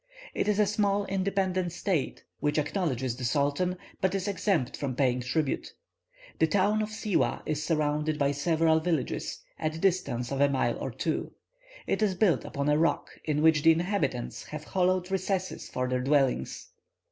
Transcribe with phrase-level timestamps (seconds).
[0.33, 5.19] It is a small independent state, which acknowledges the Sultan, but is exempt from paying
[5.19, 5.75] tribute.
[6.39, 10.89] The town of Siwah is surrounded by several villages, at distances of a mile or
[10.89, 11.33] two.
[11.85, 16.01] It is built upon a rock in which the inhabitants have hollowed recesses for their
[16.01, 16.69] dwellings.